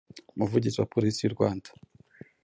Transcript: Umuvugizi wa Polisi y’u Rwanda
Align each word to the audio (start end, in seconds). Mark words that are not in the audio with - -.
Umuvugizi 0.35 0.77
wa 0.77 0.89
Polisi 0.93 1.19
y’u 1.21 1.35
Rwanda 1.35 1.69